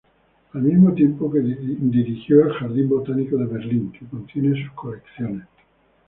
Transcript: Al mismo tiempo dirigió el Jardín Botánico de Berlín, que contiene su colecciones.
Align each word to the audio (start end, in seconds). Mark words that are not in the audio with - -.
Al 0.53 0.63
mismo 0.63 0.93
tiempo 0.95 1.31
dirigió 1.31 2.45
el 2.47 2.53
Jardín 2.53 2.89
Botánico 2.89 3.37
de 3.37 3.45
Berlín, 3.45 3.91
que 3.91 4.03
contiene 4.07 4.59
su 4.65 4.73
colecciones. 4.73 5.45